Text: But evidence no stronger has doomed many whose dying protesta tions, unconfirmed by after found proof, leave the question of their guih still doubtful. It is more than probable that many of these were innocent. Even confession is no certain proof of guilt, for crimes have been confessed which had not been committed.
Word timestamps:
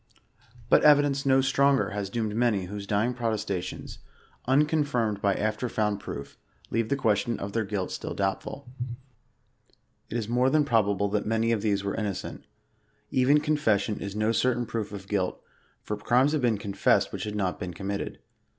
But 0.67 0.81
evidence 0.81 1.27
no 1.27 1.41
stronger 1.41 1.91
has 1.91 2.09
doomed 2.09 2.35
many 2.35 2.65
whose 2.65 2.87
dying 2.87 3.13
protesta 3.13 3.61
tions, 3.61 3.99
unconfirmed 4.47 5.21
by 5.21 5.35
after 5.35 5.69
found 5.69 5.99
proof, 5.99 6.39
leave 6.71 6.89
the 6.89 6.95
question 6.95 7.37
of 7.39 7.53
their 7.53 7.67
guih 7.67 7.87
still 7.91 8.15
doubtful. 8.15 8.67
It 10.09 10.17
is 10.17 10.27
more 10.27 10.49
than 10.49 10.65
probable 10.65 11.07
that 11.09 11.27
many 11.27 11.51
of 11.51 11.61
these 11.61 11.83
were 11.83 11.93
innocent. 11.93 12.45
Even 13.11 13.39
confession 13.41 13.99
is 13.99 14.15
no 14.15 14.31
certain 14.31 14.65
proof 14.65 14.91
of 14.91 15.07
guilt, 15.07 15.39
for 15.83 15.95
crimes 15.95 16.31
have 16.31 16.41
been 16.41 16.57
confessed 16.57 17.13
which 17.13 17.25
had 17.25 17.35
not 17.35 17.59
been 17.59 17.71
committed. 17.75 18.17